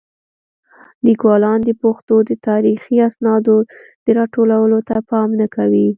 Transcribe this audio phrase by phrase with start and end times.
[1.05, 3.57] لیکوالان د پښتو د تاریخي اسنادو
[4.05, 5.87] د راټولولو ته پام نه کوي.